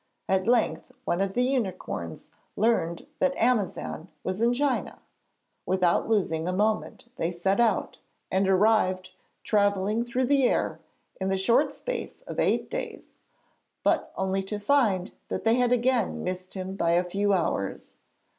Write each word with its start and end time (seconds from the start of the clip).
At 0.27 0.47
length 0.47 0.91
one 1.05 1.21
of 1.21 1.33
the 1.35 1.43
unicorns 1.43 2.31
learned 2.55 3.05
that 3.19 3.37
Amazan 3.37 4.07
was 4.23 4.41
in 4.41 4.51
China. 4.51 4.97
Without 5.67 6.09
losing 6.09 6.47
a 6.47 6.51
moment 6.51 7.11
they 7.17 7.29
set 7.31 7.59
out, 7.59 7.99
and 8.31 8.49
arrived, 8.49 9.11
travelling 9.43 10.03
through 10.03 10.25
the 10.25 10.45
air, 10.47 10.79
in 11.17 11.29
the 11.29 11.37
short 11.37 11.71
space 11.71 12.21
of 12.21 12.39
eight 12.39 12.67
days, 12.67 13.19
but 13.83 14.11
only 14.15 14.41
to 14.41 14.57
find 14.59 15.11
that 15.27 15.43
they 15.43 15.57
had 15.57 15.71
again 15.71 16.23
missed 16.23 16.55
him 16.55 16.75
by 16.75 16.93
a 16.93 17.03
few 17.03 17.31
hours. 17.31 17.97